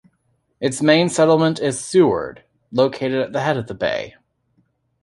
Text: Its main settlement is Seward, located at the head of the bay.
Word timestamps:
Its 0.59 0.81
main 0.81 1.09
settlement 1.09 1.59
is 1.59 1.79
Seward, 1.79 2.43
located 2.71 3.21
at 3.21 3.33
the 3.33 3.41
head 3.41 3.55
of 3.55 3.67
the 3.67 3.75
bay. 3.75 4.15